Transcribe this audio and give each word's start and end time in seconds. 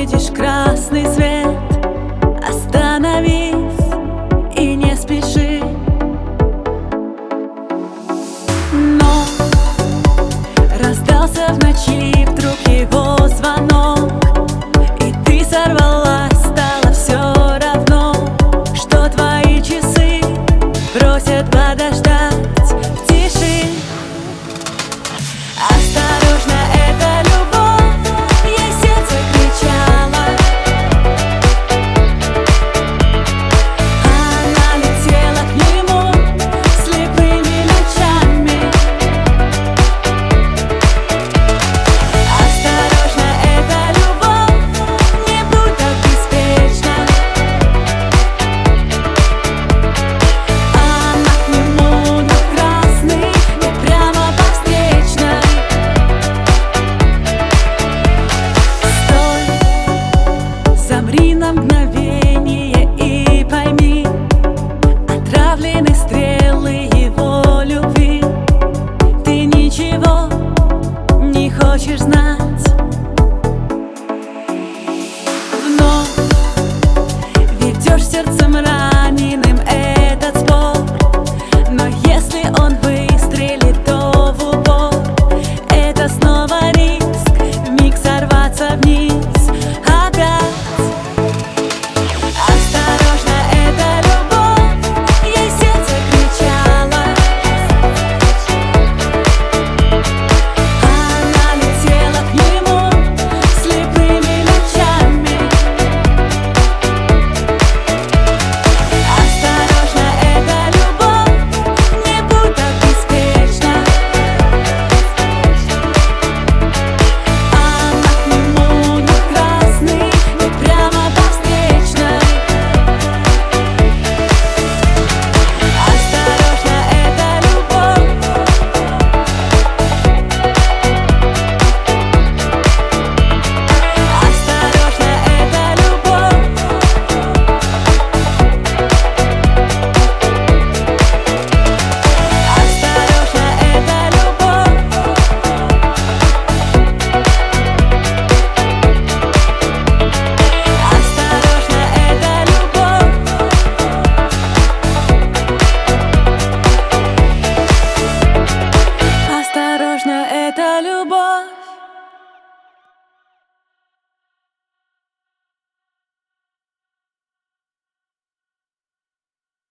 видишь 0.00 0.30
край 0.34 0.59